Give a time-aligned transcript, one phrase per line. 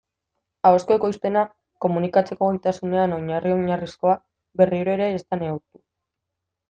[0.69, 1.43] Ahozko ekoizpena,
[1.85, 4.17] komunikatzeko gaitasunean oinarri-oinarrizkoa,
[4.63, 5.83] berriro ere ez da neurtu.